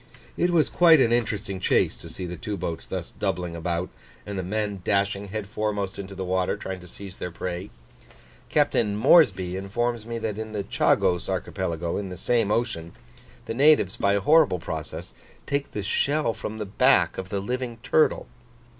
[0.35, 3.89] It was quite an interesting chase to see the two boats thus doubling about,
[4.25, 7.69] and the men dashing head foremost into the water trying to seize their prey.
[8.49, 12.93] Captain Moresby informs me that in the Chagos archipelago in this same ocean,
[13.45, 15.13] the natives, by a horrible process,
[15.45, 18.25] take the shell from the back of the living turtle.